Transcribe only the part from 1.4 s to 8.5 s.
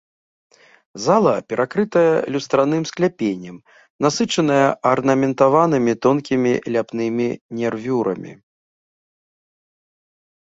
перакрытая люстраным скляпеннем, насычаная арнаментаванымі тонкімі ляпнымі нервюрамі.